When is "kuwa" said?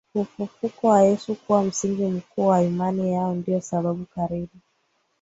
1.35-1.63